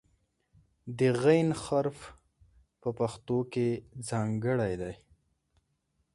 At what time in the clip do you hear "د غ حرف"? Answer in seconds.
0.97-1.99